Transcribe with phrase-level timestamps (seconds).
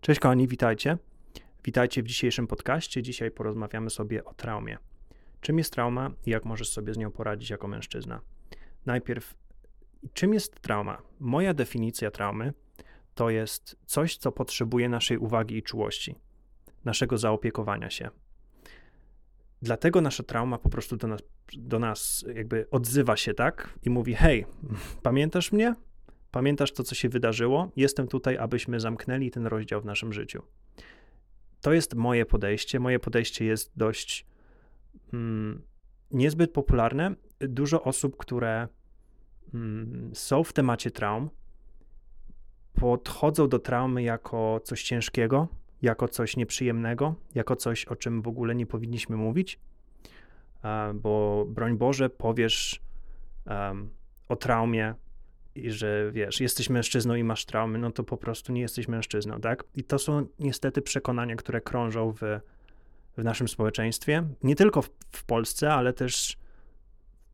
[0.00, 0.98] Cześć kochani, witajcie.
[1.64, 3.02] Witajcie w dzisiejszym podcaście.
[3.02, 4.78] Dzisiaj porozmawiamy sobie o traumie.
[5.40, 8.20] Czym jest trauma i jak możesz sobie z nią poradzić jako mężczyzna?
[8.86, 9.34] Najpierw,
[10.12, 11.02] czym jest trauma?
[11.20, 12.52] Moja definicja traumy
[13.14, 16.14] to jest coś, co potrzebuje naszej uwagi i czułości,
[16.84, 18.10] naszego zaopiekowania się.
[19.62, 21.20] Dlatego nasza trauma po prostu do nas,
[21.56, 23.78] do nas jakby odzywa się, tak?
[23.82, 24.46] I mówi: Hej,
[25.02, 25.74] pamiętasz mnie?
[26.30, 27.70] Pamiętasz to, co się wydarzyło?
[27.76, 30.42] Jestem tutaj, abyśmy zamknęli ten rozdział w naszym życiu.
[31.60, 32.80] To jest moje podejście.
[32.80, 34.26] Moje podejście jest dość
[35.12, 35.62] mm,
[36.10, 37.14] niezbyt popularne.
[37.40, 38.68] Dużo osób, które
[39.54, 41.30] mm, są w temacie traum,
[42.72, 45.48] podchodzą do traumy jako coś ciężkiego,
[45.82, 49.60] jako coś nieprzyjemnego, jako coś, o czym w ogóle nie powinniśmy mówić,
[50.94, 52.80] bo broń Boże, powiesz
[53.46, 53.90] um,
[54.28, 54.94] o traumie
[55.66, 59.40] i że wiesz, jesteś mężczyzną i masz traumy, no to po prostu nie jesteś mężczyzną,
[59.40, 59.64] tak?
[59.74, 62.20] I to są niestety przekonania, które krążą w,
[63.16, 66.38] w naszym społeczeństwie, nie tylko w, w Polsce, ale też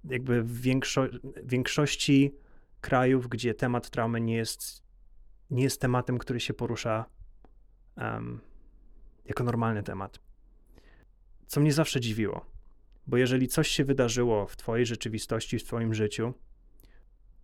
[0.05, 1.07] jakby w większo
[1.45, 2.35] większości
[2.81, 4.83] krajów, gdzie temat traumy nie jest,
[5.51, 7.05] nie jest tematem, który się porusza
[7.97, 8.41] um,
[9.25, 10.21] jako normalny temat.
[11.47, 12.47] Co mnie zawsze dziwiło,
[13.07, 16.35] bo jeżeli coś się wydarzyło w Twojej rzeczywistości, w Twoim życiu,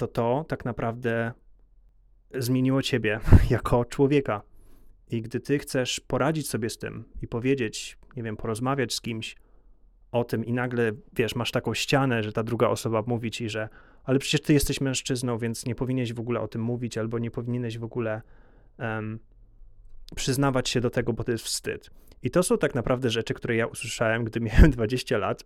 [0.00, 1.32] to to tak naprawdę
[2.34, 3.20] zmieniło ciebie
[3.50, 4.42] jako człowieka.
[5.10, 9.36] I gdy ty chcesz poradzić sobie z tym i powiedzieć, nie wiem, porozmawiać z kimś
[10.12, 13.68] o tym, i nagle wiesz, masz taką ścianę, że ta druga osoba mówi ci, że
[14.04, 17.30] ale przecież ty jesteś mężczyzną, więc nie powinieneś w ogóle o tym mówić, albo nie
[17.30, 18.22] powinieneś w ogóle
[18.78, 19.18] um,
[20.16, 21.90] przyznawać się do tego, bo to jest wstyd.
[22.22, 25.44] I to są tak naprawdę rzeczy, które ja usłyszałem, gdy miałem 20 lat.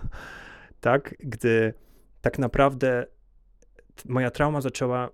[0.80, 1.74] tak, gdy
[2.20, 3.06] tak naprawdę
[4.04, 5.10] moja trauma zaczęła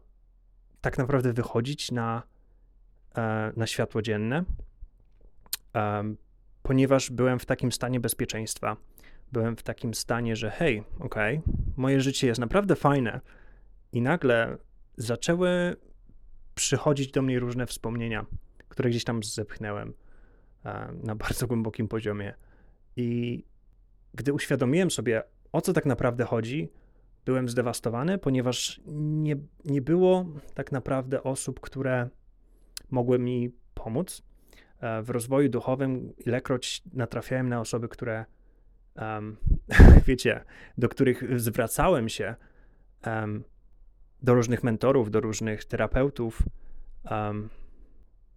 [0.80, 2.22] tak naprawdę wychodzić na,
[3.16, 4.44] e, na światło dzienne,
[6.62, 8.76] ponieważ byłem w takim stanie bezpieczeństwa.
[9.32, 13.20] Byłem w takim stanie, że hej, okej, okay, moje życie jest naprawdę fajne.
[13.92, 14.58] I nagle
[14.96, 15.76] zaczęły
[16.54, 18.26] przychodzić do mnie różne wspomnienia,
[18.68, 19.94] które gdzieś tam zepchnęłem
[20.64, 22.34] e, na bardzo głębokim poziomie.
[22.96, 23.44] I
[24.14, 26.70] gdy uświadomiłem sobie, o co tak naprawdę chodzi,
[27.24, 32.08] byłem zdewastowany, ponieważ nie, nie było tak naprawdę osób, które
[32.90, 34.22] mogły mi pomóc
[34.80, 36.12] e, w rozwoju duchowym.
[36.26, 38.24] Ilekroć natrafiałem na osoby, które,
[38.96, 39.36] um,
[40.06, 40.44] wiecie,
[40.78, 42.34] do których zwracałem się,
[43.06, 43.44] um,
[44.22, 46.42] do różnych mentorów, do różnych terapeutów,
[47.10, 47.48] um,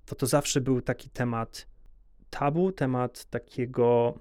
[0.06, 1.68] to to zawsze był taki temat
[2.30, 4.20] tabu, temat takiego.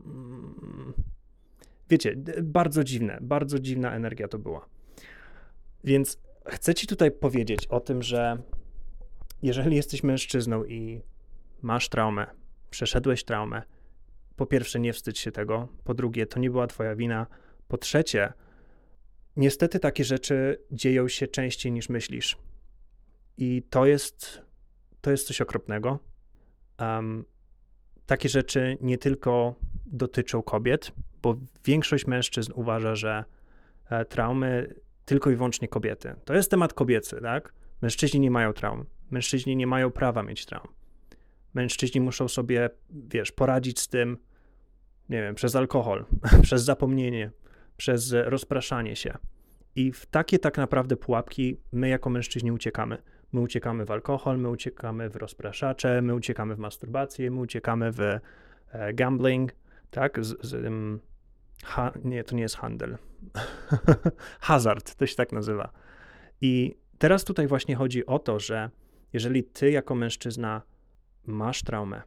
[1.90, 4.68] Wiecie, bardzo dziwne, bardzo dziwna energia to była.
[5.84, 8.38] Więc chcę ci tutaj powiedzieć o tym, że
[9.42, 11.02] jeżeli jesteś mężczyzną i
[11.62, 12.26] masz traumę,
[12.70, 13.62] przeszedłeś traumę,
[14.36, 17.26] po pierwsze, nie wstydź się tego, po drugie, to nie była twoja wina,
[17.68, 18.32] po trzecie,
[19.36, 22.38] niestety takie rzeczy dzieją się częściej niż myślisz.
[23.36, 24.42] I to jest,
[25.00, 25.98] to jest coś okropnego.
[26.80, 27.24] Um,
[28.06, 29.54] takie rzeczy nie tylko
[29.86, 30.92] dotyczą kobiet,
[31.26, 33.24] bo większość mężczyzn uważa, że
[33.90, 36.14] e, traumy tylko i wyłącznie kobiety.
[36.24, 37.52] To jest temat kobiecy, tak?
[37.82, 38.86] Mężczyźni nie mają traum.
[39.10, 40.68] Mężczyźni nie mają prawa mieć traum.
[41.54, 44.18] Mężczyźni muszą sobie, wiesz, poradzić z tym,
[45.08, 46.04] nie wiem, przez alkohol,
[46.46, 47.30] przez zapomnienie,
[47.76, 49.18] przez rozpraszanie się.
[49.76, 53.02] I w takie tak naprawdę pułapki my jako mężczyźni uciekamy.
[53.32, 58.00] My uciekamy w alkohol, my uciekamy w rozpraszacze, my uciekamy w masturbację, my uciekamy w
[58.00, 58.20] e,
[58.94, 59.52] gambling,
[59.90, 60.24] tak?
[60.24, 60.72] Z, z,
[61.64, 62.98] ha, nie, to nie jest handel.
[64.40, 65.72] Hazard, to się tak nazywa.
[66.40, 68.70] I teraz tutaj właśnie chodzi o to, że
[69.12, 70.62] jeżeli ty jako mężczyzna
[71.26, 72.02] masz traumę,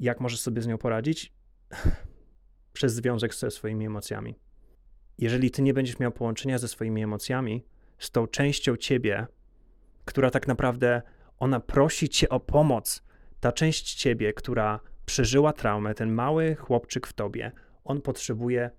[0.00, 1.32] jak możesz sobie z nią poradzić?
[2.72, 4.34] Przez związek ze swoimi emocjami.
[5.18, 7.64] Jeżeli ty nie będziesz miał połączenia ze swoimi emocjami,
[7.98, 9.26] z tą częścią ciebie,
[10.04, 11.02] która tak naprawdę
[11.38, 13.02] ona prosi cię o pomoc,
[13.40, 17.52] ta część ciebie, która przeżyła traumę, ten mały chłopczyk w tobie,
[17.86, 18.70] on potrzebuje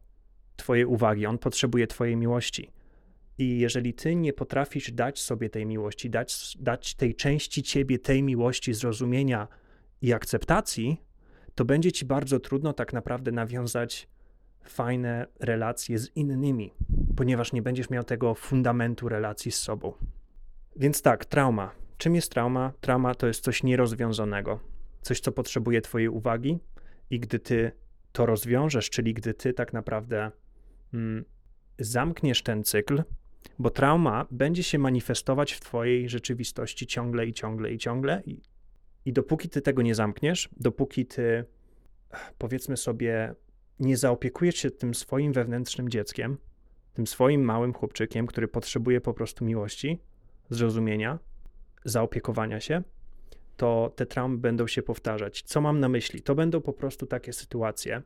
[0.55, 2.71] Twojej uwagi, on potrzebuje Twojej miłości.
[3.37, 8.23] I jeżeli Ty nie potrafisz dać sobie tej miłości, dać, dać tej części Ciebie tej
[8.23, 9.47] miłości, zrozumienia
[10.01, 11.01] i akceptacji,
[11.55, 14.07] to będzie Ci bardzo trudno tak naprawdę nawiązać
[14.63, 16.73] fajne relacje z innymi,
[17.15, 19.93] ponieważ nie będziesz miał tego fundamentu relacji z sobą.
[20.75, 21.71] Więc tak, trauma.
[21.97, 22.73] Czym jest trauma?
[22.81, 24.59] Trauma to jest coś nierozwiązanego,
[25.01, 26.59] coś, co potrzebuje Twojej uwagi,
[27.09, 27.71] i gdy Ty
[28.17, 30.31] to rozwiążesz, czyli gdy Ty tak naprawdę
[30.93, 31.25] mm,
[31.79, 33.03] zamkniesz ten cykl,
[33.59, 38.23] bo trauma będzie się manifestować w Twojej rzeczywistości ciągle i ciągle i ciągle.
[38.25, 38.41] I,
[39.05, 41.45] I dopóki ty tego nie zamkniesz, dopóki ty,
[42.37, 43.35] powiedzmy sobie,
[43.79, 46.37] nie zaopiekujesz się tym swoim wewnętrznym dzieckiem,
[46.93, 49.99] tym swoim małym chłopczykiem, który potrzebuje po prostu miłości,
[50.49, 51.19] zrozumienia,
[51.85, 52.83] zaopiekowania się,
[53.57, 55.41] to te traumy będą się powtarzać.
[55.41, 56.21] Co mam na myśli?
[56.21, 58.01] To będą po prostu takie sytuacje.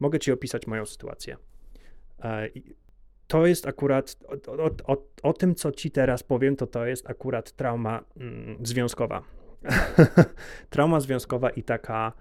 [0.00, 1.36] Mogę ci opisać moją sytuację.
[2.24, 2.48] E,
[3.26, 4.16] to jest akurat,
[4.46, 8.58] o, o, o, o, tym, co ci teraz powiem, to to jest akurat trauma mm,
[8.66, 9.22] związkowa.
[10.70, 12.12] trauma związkowa i taka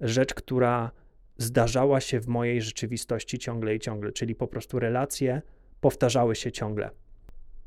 [0.00, 0.90] rzecz, która
[1.38, 5.42] zdarzała się w mojej rzeczywistości ciągle i ciągle, czyli po prostu relacje
[5.80, 6.90] powtarzały się ciągle.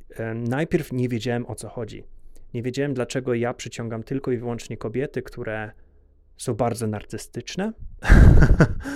[0.10, 2.04] E, najpierw nie wiedziałem o co chodzi.
[2.54, 5.72] Nie wiedziałem, dlaczego ja przyciągam tylko i wyłącznie kobiety, które
[6.38, 7.74] są bardzo narcystyczne.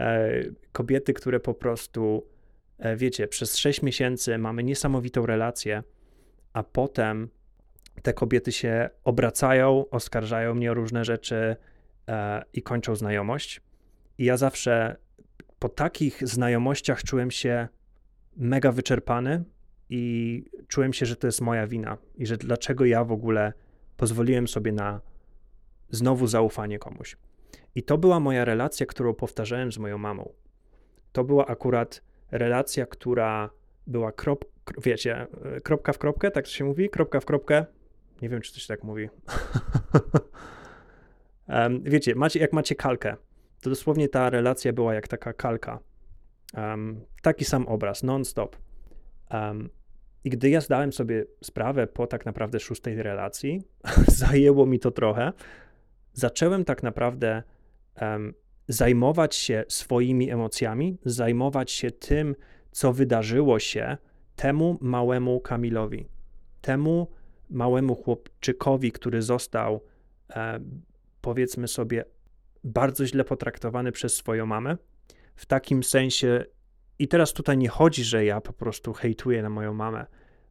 [0.00, 0.30] E,
[0.72, 2.26] kobiety, które po prostu,
[2.78, 5.82] e, wiecie, przez 6 miesięcy mamy niesamowitą relację,
[6.52, 7.28] a potem
[8.02, 11.56] te kobiety się obracają, oskarżają mnie o różne rzeczy
[12.08, 13.60] e, i kończą znajomość.
[14.18, 14.96] I ja zawsze
[15.58, 17.68] po takich znajomościach czułem się
[18.36, 19.44] mega wyczerpany
[19.90, 23.52] i czułem się, że to jest moja wina i że dlaczego ja w ogóle
[23.96, 25.00] pozwoliłem sobie na
[25.90, 27.16] znowu zaufanie komuś.
[27.74, 30.32] I to była moja relacja, którą powtarzałem z moją mamą.
[31.12, 33.50] To była akurat relacja, która
[33.86, 34.44] była krop,
[34.78, 35.26] wiecie,
[35.62, 36.90] kropka w kropkę, tak się mówi?
[36.90, 37.66] Kropka w kropkę.
[38.22, 39.08] Nie wiem, czy to się tak mówi.
[41.48, 43.16] um, wiecie, macie, jak macie kalkę,
[43.60, 45.78] to dosłownie ta relacja była jak taka kalka.
[46.54, 48.56] Um, taki sam obraz, non-stop.
[49.30, 49.70] Um,
[50.24, 53.62] I gdy ja zdałem sobie sprawę po tak naprawdę szóstej relacji,
[54.08, 55.32] zajęło mi to trochę,
[56.12, 57.42] zacząłem tak naprawdę
[58.00, 58.34] um,
[58.68, 62.36] zajmować się swoimi emocjami, zajmować się tym,
[62.70, 63.96] co wydarzyło się
[64.36, 66.08] temu małemu Kamilowi,
[66.60, 67.08] temu
[67.50, 69.84] małemu chłopczykowi, który został,
[70.30, 70.60] e,
[71.20, 72.04] powiedzmy sobie,
[72.64, 74.76] bardzo źle potraktowany przez swoją mamę.
[75.36, 76.44] W takim sensie,
[76.98, 80.06] i teraz tutaj nie chodzi, że ja po prostu hejtuję na moją mamę.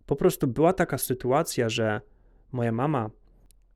[0.05, 2.01] Po prostu była taka sytuacja, że
[2.51, 3.09] moja mama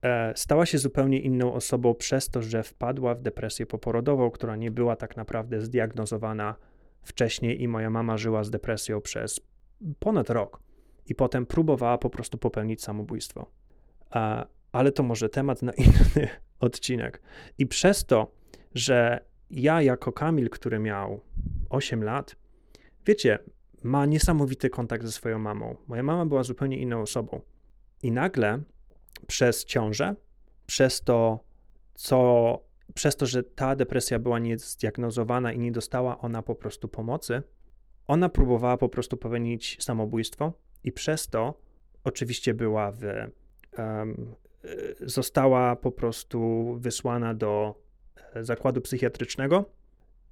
[0.02, 4.72] e, stała się zupełnie inną osobą przez to, że wpadła w depresję poporodową, która nie
[4.72, 6.56] była tak naprawdę zdiagnozowana
[7.02, 9.40] wcześniej, i moja mama żyła z depresją przez
[10.00, 10.60] ponad rok.
[11.06, 13.52] I potem próbowała po prostu popełnić samobójstwo.
[14.16, 16.28] E, ale to może temat na inny
[16.60, 17.22] odcinek.
[17.58, 18.32] I przez to,
[18.76, 21.22] że ja jako Kamil, który miał
[21.70, 22.36] 8 lat,
[23.06, 23.40] wiecie,
[23.84, 25.76] ma niesamowity kontakt ze swoją mamą.
[25.88, 27.42] Moja mama była zupełnie inną osobą.
[28.04, 28.60] I nagle
[29.28, 30.16] przez ciążę,
[30.66, 31.40] przez to,
[31.94, 32.60] co,
[32.94, 37.44] przez to, że ta depresja była niezdiagnozowana i nie dostała ona po prostu pomocy,
[38.08, 41.54] ona próbowała po prostu popełnić samobójstwo i przez to
[42.04, 43.04] oczywiście była w,
[43.78, 44.36] um,
[45.02, 47.76] została po prostu wysłana do
[48.34, 49.66] e, zakładu psychiatrycznego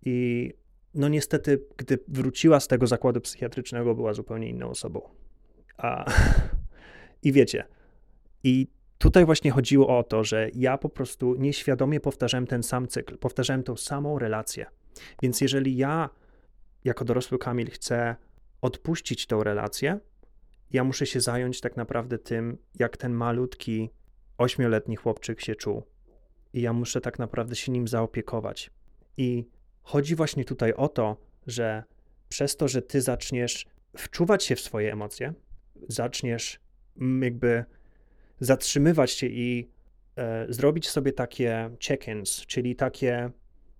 [0.05, 0.53] i
[0.93, 5.01] no niestety, gdy wróciła z tego zakładu psychiatrycznego, była zupełnie inną osobą.
[5.77, 6.11] A,
[7.23, 7.63] I wiecie,
[8.43, 13.17] i tutaj właśnie chodziło o to, że ja po prostu nieświadomie powtarzałem ten sam cykl,
[13.17, 14.65] powtarzałem tą samą relację.
[15.21, 16.09] Więc jeżeli ja,
[16.83, 18.15] jako dorosły Kamil, chcę
[18.61, 19.99] odpuścić tą relację,
[20.71, 23.89] ja muszę się zająć tak naprawdę tym, jak ten malutki,
[24.37, 25.83] ośmioletni chłopczyk się czuł.
[26.53, 28.71] I ja muszę tak naprawdę się nim zaopiekować.
[29.17, 29.45] I
[29.89, 31.17] chodzi właśnie tutaj o to,
[31.47, 31.83] że
[32.29, 33.65] przez to, że ty zaczniesz
[33.97, 35.33] wczuwać się w swoje emocje,
[35.87, 36.59] zaczniesz
[37.21, 37.65] jakby
[38.39, 39.69] zatrzymywać się i
[40.15, 43.31] e, zrobić sobie takie check-ins, czyli takie,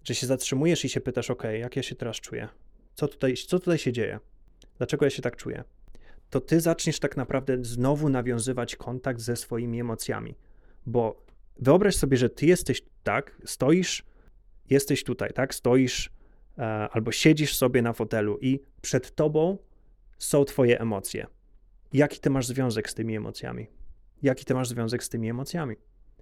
[0.04, 2.48] że się zatrzymujesz i się pytasz, ok, jak ja się teraz czuję?
[2.96, 4.20] Co tutaj, co tutaj się dzieje?
[4.78, 5.64] Dlaczego ja się tak czuję?
[6.30, 10.36] To ty zaczniesz tak naprawdę znowu nawiązywać kontakt ze swoimi emocjami,
[10.86, 11.26] bo
[11.60, 14.09] wyobraź sobie, że ty jesteś tak, stoisz,
[14.70, 16.10] jesteś tutaj, tak, stoisz
[16.58, 19.58] e, albo siedzisz sobie na fotelu i przed tobą
[20.18, 21.28] są twoje emocje.
[21.94, 23.68] Jaki ty masz związek z tymi emocjami?
[24.22, 25.76] Jaki ty masz związek z tymi emocjami?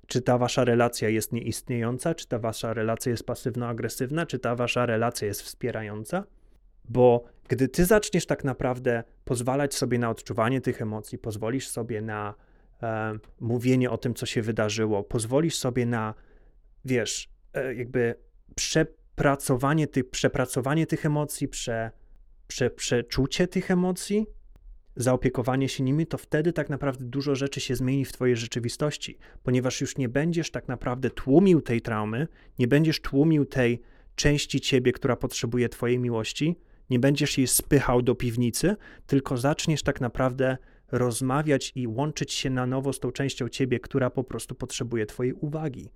[0.07, 2.15] Czy ta wasza relacja jest nieistniejąca?
[2.15, 4.25] Czy ta wasza relacja jest pasywno-agresywna?
[4.25, 6.23] Czy ta wasza relacja jest wspierająca?
[6.89, 12.33] Bo gdy ty zaczniesz tak naprawdę pozwalać sobie na odczuwanie tych emocji, pozwolisz sobie na
[12.83, 16.13] e, mówienie o tym, co się wydarzyło, pozwolisz sobie na,
[16.85, 18.15] wiesz, e, jakby
[18.55, 21.91] przepracowanie tych, przepracowanie tych emocji, prze,
[22.47, 24.25] prze, przeczucie tych emocji,
[24.95, 29.81] zaopiekowanie się nimi, to wtedy tak naprawdę dużo rzeczy się zmieni w Twojej rzeczywistości, ponieważ
[29.81, 32.27] już nie będziesz tak naprawdę tłumił tej traumy,
[32.59, 33.81] nie będziesz tłumił tej
[34.15, 38.75] części Ciebie, która potrzebuje Twojej miłości, nie będziesz jej spychał do piwnicy,
[39.07, 40.57] tylko zaczniesz tak naprawdę
[40.91, 45.33] rozmawiać i łączyć się na nowo z tą częścią ciebie, która po prostu potrzebuje twojej
[45.33, 45.89] uwagi.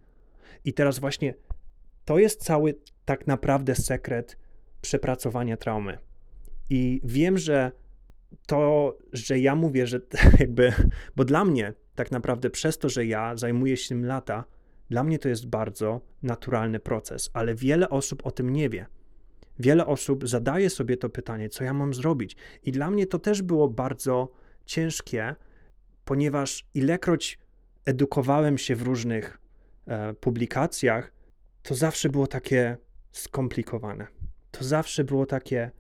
[0.65, 1.34] I teraz właśnie
[2.05, 4.38] to jest cały tak naprawdę sekret
[4.81, 5.98] przepracowania traumy.
[6.70, 7.72] I wiem, że
[8.48, 10.01] to, że ja mówię, że
[10.39, 10.74] jakby,
[11.15, 14.43] bo dla mnie tak naprawdę przez to, że ja zajmuję się tym lata,
[14.89, 18.86] dla mnie to jest bardzo naturalny proces, ale wiele osób o tym nie wie.
[19.60, 22.36] Wiele osób zadaje sobie to pytanie, co ja mam zrobić.
[22.63, 24.31] I dla mnie to też było bardzo
[24.65, 25.36] ciężkie,
[26.05, 27.39] ponieważ ilekroć
[27.86, 29.39] edukowałem się w różnych
[29.88, 31.13] e, publikacjach,
[31.63, 32.77] to zawsze było takie
[33.12, 34.08] skomplikowane.
[34.51, 35.72] To zawsze było takie,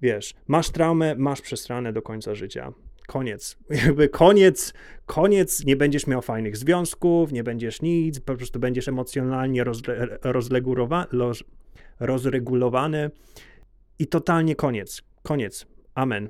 [0.00, 2.72] wiesz, masz traumę, masz przesrane do końca życia.
[3.06, 3.56] Koniec.
[3.84, 4.74] Jakby koniec,
[5.06, 10.18] koniec, nie będziesz miał fajnych związków, nie będziesz nic, po prostu będziesz emocjonalnie rozle,
[12.00, 13.10] rozregulowany
[13.98, 15.02] i totalnie koniec.
[15.22, 15.66] Koniec.
[15.94, 16.28] Amen.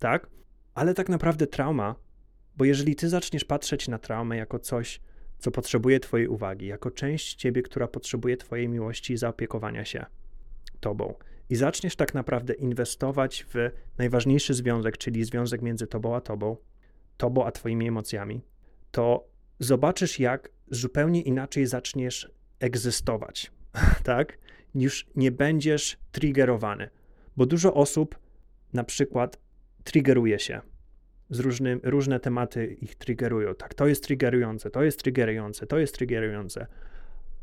[0.00, 0.26] Tak?
[0.74, 1.94] Ale tak naprawdę trauma,
[2.56, 5.00] bo jeżeli ty zaczniesz patrzeć na traumę jako coś,
[5.44, 10.06] co potrzebuje twojej uwagi, jako część ciebie, która potrzebuje twojej miłości i zaopiekowania się
[10.80, 11.14] tobą,
[11.50, 16.56] i zaczniesz tak naprawdę inwestować w najważniejszy związek, czyli związek między tobą a tobą,
[17.16, 18.40] tobą a twoimi emocjami,
[18.90, 23.52] to zobaczysz, jak zupełnie inaczej zaczniesz egzystować,
[24.02, 24.38] tak?
[24.74, 26.90] Już nie będziesz triggerowany,
[27.36, 28.18] bo dużo osób
[28.72, 29.38] na przykład
[29.84, 30.60] triggeruje się.
[31.30, 33.54] Z różnym, różne tematy ich triggerują.
[33.54, 36.66] Tak, to jest triggerujące, to jest triggerujące, to jest triggerujące.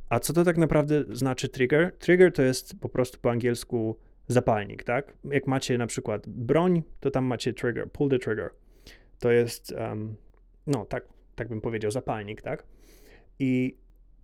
[0.10, 1.98] A co to tak naprawdę znaczy trigger?
[1.98, 3.98] Trigger to jest po prostu po angielsku
[4.28, 5.14] zapalnik, tak?
[5.24, 8.50] Jak macie na przykład broń, to tam macie trigger, pull the trigger.
[9.20, 10.16] To jest, um,
[10.68, 12.64] no tak, tak bym powiedział, zapalnik, tak?
[13.40, 13.78] I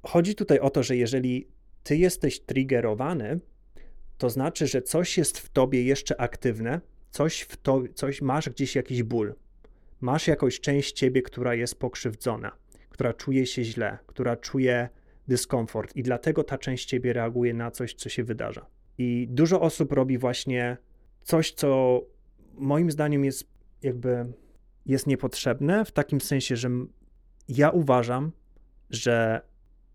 [0.03, 1.47] chodzi tutaj o to, że jeżeli
[1.83, 3.39] ty jesteś triggerowany,
[4.17, 8.75] to znaczy, że coś jest w tobie jeszcze aktywne, coś w to, coś masz gdzieś
[8.75, 9.33] jakiś ból.
[10.01, 12.51] Masz jakąś część ciebie, która jest pokrzywdzona,
[12.89, 14.89] która czuje się źle, która czuje
[15.27, 18.65] dyskomfort i dlatego ta część ciebie reaguje na coś, co się wydarza.
[18.97, 20.77] I dużo osób robi właśnie
[21.23, 22.01] coś, co
[22.53, 23.47] moim zdaniem jest
[23.83, 24.33] jakby
[24.85, 26.69] jest niepotrzebne, w takim sensie, że
[27.49, 28.31] ja uważam,
[28.89, 29.41] że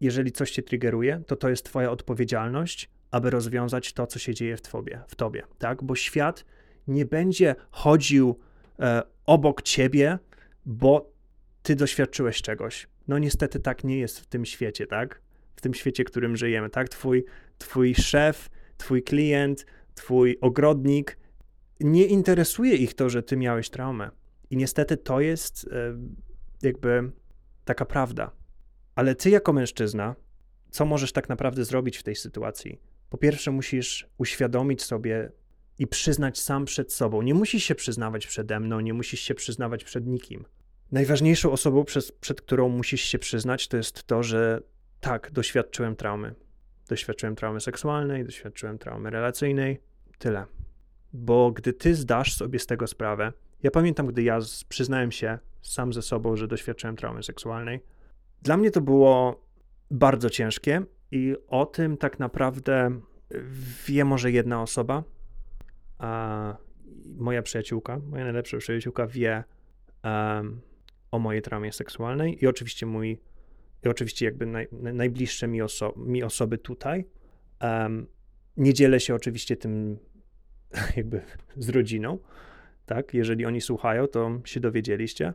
[0.01, 4.57] jeżeli coś cię triggeruje, to to jest twoja odpowiedzialność, aby rozwiązać to, co się dzieje
[4.57, 5.83] w tobie, w tobie tak?
[5.83, 6.45] Bo świat
[6.87, 8.39] nie będzie chodził
[8.79, 10.19] e, obok ciebie,
[10.67, 11.13] bo
[11.63, 12.89] ty doświadczyłeś czegoś.
[13.09, 15.21] No niestety tak nie jest w tym świecie, tak?
[15.57, 16.89] W tym świecie, w którym żyjemy, tak?
[16.89, 17.25] Twój,
[17.59, 21.19] twój szef, twój klient, twój ogrodnik,
[21.81, 24.11] nie interesuje ich to, że ty miałeś traumę.
[24.51, 25.97] I niestety to jest e,
[26.63, 27.13] jakby
[27.65, 28.31] taka prawda.
[28.95, 30.15] Ale ty jako mężczyzna,
[30.71, 32.81] co możesz tak naprawdę zrobić w tej sytuacji?
[33.11, 35.33] Po pierwsze, musisz uświadomić sobie
[35.83, 37.23] i przyznać sam przed sobą.
[37.23, 40.45] Nie musisz się przyznawać przede mną, nie musisz się przyznawać przed nikim.
[40.93, 41.85] Najważniejszą osobą,
[42.21, 44.61] przed którą musisz się przyznać, to jest to, że
[45.01, 46.35] tak, doświadczyłem traumy.
[46.89, 49.81] Doświadczyłem traumy seksualnej, doświadczyłem traumy relacyjnej.
[50.19, 50.47] Tyle.
[51.13, 55.93] Bo gdy ty zdasz sobie z tego sprawę, ja pamiętam, gdy ja przyznałem się sam
[55.93, 57.81] ze sobą, że doświadczyłem traumy seksualnej,
[58.43, 59.45] dla mnie to było
[59.91, 63.01] bardzo ciężkie i o tym tak naprawdę
[63.87, 65.03] wie może jedna osoba,
[66.03, 66.57] a
[67.17, 69.45] moja przyjaciółka, moja najlepsza przyjaciółka wie
[70.05, 70.61] um,
[71.11, 73.19] o mojej traumie seksualnej i oczywiście mój,
[73.85, 77.05] i oczywiście jakby naj, najbliższe mi, oso mi osoby tutaj.
[77.61, 78.07] Um,
[78.57, 79.99] nie dzielę się oczywiście tym
[80.97, 81.21] jakby
[81.57, 82.19] z rodziną,
[82.87, 83.15] tak?
[83.15, 85.35] Jeżeli oni słuchają, to się dowiedzieliście.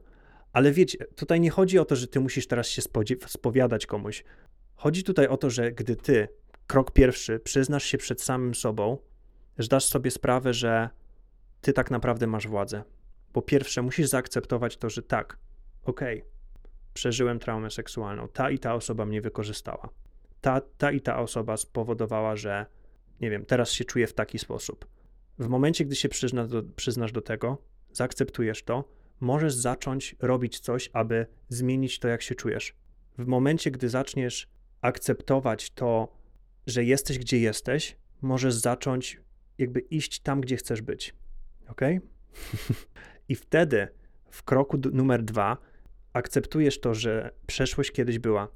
[0.53, 2.81] Ale wiecie, tutaj nie chodzi o to, że ty musisz teraz się
[3.27, 4.24] spowiadać komuś.
[4.75, 6.27] Chodzi tutaj o to, że gdy ty,
[6.67, 8.97] krok pierwszy, przyznasz się przed samym sobą,
[9.59, 10.89] zdasz sobie sprawę, że
[11.61, 12.83] ty tak naprawdę masz władzę.
[13.33, 15.37] Po pierwsze, musisz zaakceptować to, że tak,
[15.83, 16.31] okej, okay,
[16.93, 19.89] przeżyłem traumę seksualną, ta i ta osoba mnie wykorzystała.
[20.41, 22.65] Ta, ta i ta osoba spowodowała, że,
[23.21, 24.87] nie wiem, teraz się czuję w taki sposób.
[25.39, 27.57] W momencie, gdy się przyznasz do, przyznasz do tego,
[27.91, 28.83] zaakceptujesz to,
[29.19, 32.75] możesz zacząć robić coś, aby zmienić to, jak się czujesz.
[33.17, 34.47] W momencie, gdy zaczniesz
[34.81, 36.17] akceptować to,
[36.67, 39.21] że jesteś gdzie jesteś, możesz zacząć
[39.57, 41.13] jakby iść tam, gdzie chcesz być.
[41.67, 41.81] Ok?
[43.29, 43.87] I wtedy
[44.29, 45.57] w kroku numer dwa
[46.13, 48.47] akceptujesz to, że przeszłość kiedyś była.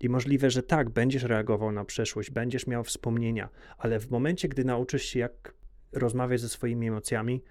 [0.00, 4.64] I możliwe, że tak, będziesz reagował na przeszłość, będziesz miał wspomnienia, ale w momencie, gdy
[4.64, 5.54] nauczysz się, jak
[5.92, 7.42] rozmawiać ze swoimi emocjami,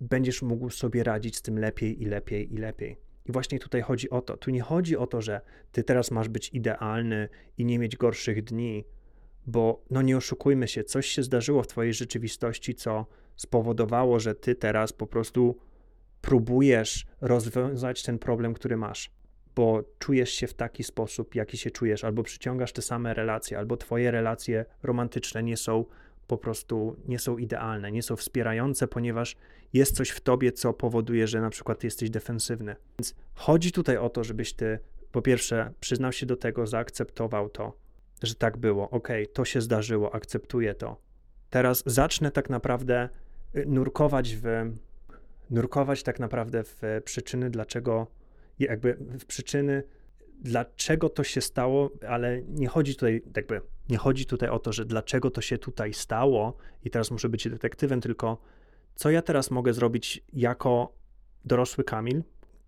[0.00, 2.96] będziesz mógł sobie radzić z tym lepiej i lepiej i lepiej.
[3.26, 4.36] I właśnie tutaj chodzi o to.
[4.36, 5.40] Tu nie chodzi o to, że
[5.72, 8.84] ty teraz masz być idealny i nie mieć gorszych dni,
[9.50, 14.54] bo no nie oszukujmy się, coś się zdarzyło w twojej rzeczywistości, co spowodowało, że ty
[14.54, 15.56] teraz po prostu
[16.20, 19.10] próbujesz rozwiązać ten problem, który masz,
[19.56, 23.76] bo czujesz się w taki sposób, jaki się czujesz, albo przyciągasz te same relacje, albo
[23.76, 25.84] twoje relacje romantyczne nie są
[26.26, 29.36] po prostu nie są idealne, nie są wspierające, ponieważ
[29.72, 32.76] jest coś w tobie, co powoduje, że na przykład jesteś defensywny.
[32.98, 34.78] Więc chodzi tutaj o to, żebyś ty
[35.12, 37.76] po pierwsze przyznał się do tego, zaakceptował to,
[38.22, 41.00] że tak było, ok, to się zdarzyło, akceptuję to.
[41.50, 43.08] Teraz zacznę tak naprawdę
[43.56, 44.44] y, nurkować w
[45.50, 48.06] nurkować tak naprawdę w przyczyny, dlaczego
[48.58, 49.82] jakby w przyczyny
[50.40, 54.84] dlaczego to się stało, ale nie chodzi tutaj jakby, nie chodzi tutaj o to, że
[54.84, 58.38] dlaczego to się tutaj stało i teraz muszę być detektywem, tylko
[58.94, 60.92] co ja teraz mogę zrobić jako
[61.44, 62.22] dorosły Kamil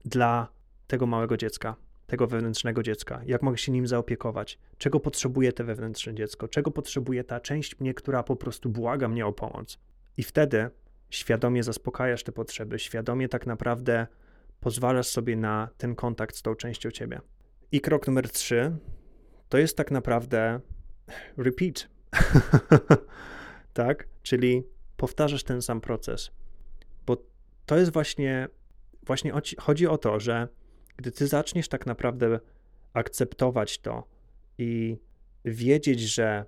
[0.05, 0.49] dla
[0.87, 1.77] tego małego dziecka,
[2.13, 7.25] tego wewnętrznego dziecka, jak mogę się nim zaopiekować, czego potrzebuje to wewnętrzne dziecko, czego potrzebuje
[7.25, 9.79] ta część mnie, która po prostu błaga mnie o pomoc.
[10.17, 10.71] I wtedy
[11.11, 14.07] świadomie zaspokajasz te potrzeby, świadomie tak naprawdę
[14.61, 17.21] pozwalasz sobie na ten kontakt z tą częścią ciebie.
[17.73, 18.77] I krok numer trzy
[19.49, 20.61] to jest tak naprawdę
[21.37, 21.89] repeat.
[23.73, 24.09] tak?
[24.23, 24.63] Czyli
[24.97, 26.31] powtarzasz ten sam proces.
[27.07, 27.17] Bo
[27.67, 28.49] to jest właśnie,
[29.03, 30.49] właśnie chodzi o to, że
[31.03, 32.41] gdy ty zaczniesz tak naprawdę
[32.93, 34.05] akceptować to
[34.59, 34.99] i
[35.45, 36.45] wiedzieć, że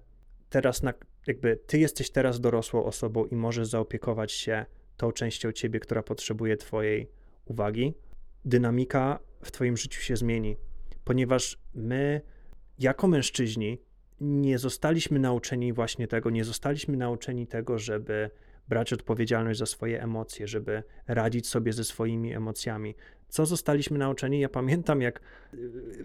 [0.51, 0.95] teraz na,
[1.27, 6.57] jakby ty jesteś teraz dorosłą osobą i możesz zaopiekować się tą częścią ciebie, która potrzebuje
[6.57, 7.11] twojej
[7.45, 7.95] uwagi,
[8.45, 10.57] dynamika w twoim życiu się zmieni
[11.05, 12.21] ponieważ my,
[12.79, 13.79] jako mężczyźni,
[14.21, 18.31] nie zostaliśmy nauczeni właśnie tego, nie zostaliśmy nauczeni tego, żeby
[18.69, 22.95] brać odpowiedzialność za swoje emocje, żeby radzić sobie ze swoimi emocjami.
[23.29, 24.41] Co zostaliśmy nauczeni?
[24.41, 25.21] Ja pamiętam, jak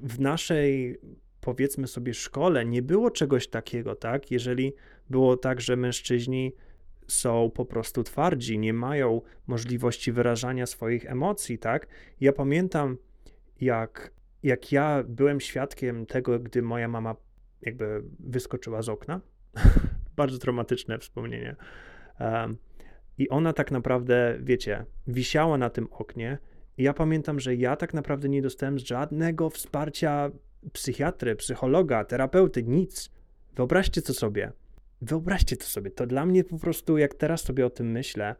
[0.01, 0.97] w naszej,
[1.41, 4.31] powiedzmy sobie, szkole nie było czegoś takiego, tak?
[4.31, 4.73] Jeżeli
[5.09, 6.55] było tak, że mężczyźni
[7.07, 11.87] są po prostu twardzi, nie mają możliwości wyrażania swoich emocji, tak?
[12.21, 12.97] Ja pamiętam,
[13.61, 14.11] jak
[14.43, 17.15] jak ja byłem świadkiem tego, gdy moja mama
[17.61, 19.21] jakby wyskoczyła z okna,
[20.15, 21.55] bardzo traumatyczne wspomnienie.
[22.19, 22.57] Um,
[23.17, 26.37] I ona tak naprawdę, wiecie, wisiała na tym oknie.
[26.79, 30.31] Ja pamiętam, że ja tak naprawdę nie dostałem żadnego wsparcia
[30.73, 33.11] psychiatry, psychologa, terapeuty, nic.
[33.55, 34.51] Wyobraźcie to sobie.
[35.01, 35.91] Wyobraźcie to sobie.
[35.91, 38.35] To dla mnie po prostu, jak teraz sobie o tym myślę,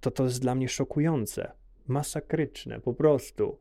[0.00, 1.52] to to jest dla mnie szokujące,
[1.86, 3.58] masakryczne, po prostu.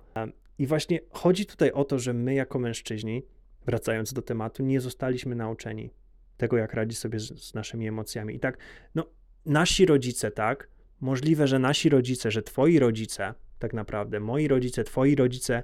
[0.58, 3.24] I właśnie chodzi tutaj o to, że my jako mężczyźni,
[3.66, 5.90] wracając do tematu, nie zostaliśmy nauczeni
[6.38, 8.36] tego, jak radzić sobie z, z naszymi emocjami.
[8.36, 8.58] I tak,
[8.96, 9.06] no,
[9.46, 10.70] nasi rodzice, tak,
[11.02, 15.64] możliwe, że nasi rodzice, że twoi rodzice, tak naprawdę, moi rodzice, twoi rodzice,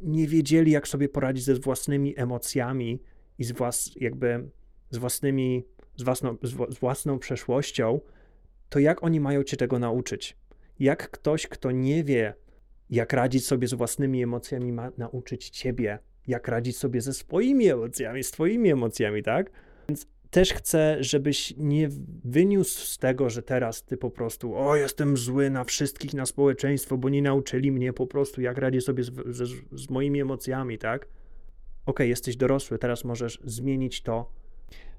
[0.00, 3.02] nie wiedzieli, jak sobie poradzić ze własnymi emocjami
[3.38, 4.50] i z włas, jakby
[4.90, 5.64] z własnymi,
[5.96, 6.36] z własną,
[6.68, 8.00] z własną przeszłością,
[8.68, 10.36] to jak oni mają cię tego nauczyć?
[10.78, 12.34] Jak ktoś, kto nie wie,
[12.90, 18.24] jak radzić sobie z własnymi emocjami, ma nauczyć ciebie, jak radzić sobie ze swoimi emocjami,
[18.24, 19.50] z twoimi emocjami, tak?
[19.88, 21.88] Więc też chcę, żebyś nie
[22.24, 26.96] wyniósł z tego, że teraz ty po prostu, o, jestem zły na wszystkich, na społeczeństwo,
[26.96, 31.08] bo nie nauczyli mnie po prostu, jak radzić sobie z, z, z moimi emocjami, tak?
[31.86, 34.30] Ok, jesteś dorosły, teraz możesz zmienić to.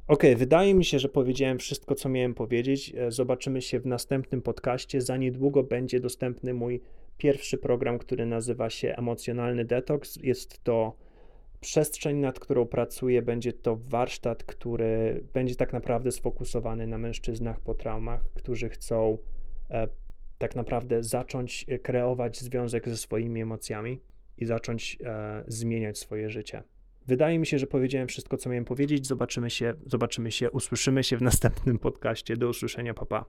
[0.07, 2.93] Ok, wydaje mi się, że powiedziałem wszystko, co miałem powiedzieć.
[2.97, 5.01] E, zobaczymy się w następnym podcaście.
[5.01, 6.81] Za niedługo będzie dostępny mój
[7.17, 10.15] pierwszy program, który nazywa się Emocjonalny Detoks.
[10.15, 10.95] Jest to
[11.61, 17.73] przestrzeń, nad którą pracuję, będzie to warsztat, który będzie tak naprawdę sfokusowany na mężczyznach po
[17.73, 19.17] traumach, którzy chcą
[19.69, 19.87] e,
[20.37, 24.01] tak naprawdę zacząć kreować związek ze swoimi emocjami
[24.37, 26.63] i zacząć e, zmieniać swoje życie.
[27.07, 29.07] Wydaje mi się, że powiedziałem wszystko, co miałem powiedzieć.
[29.07, 32.37] Zobaczymy się, zobaczymy się, usłyszymy się w następnym podcaście.
[32.37, 33.25] Do usłyszenia, papa.